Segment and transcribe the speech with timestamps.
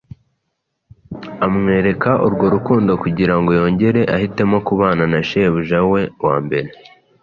[1.47, 6.69] amwereka urwo rukundo kugira ngo yongere ahitemo kubana na shebuja we wa mbere,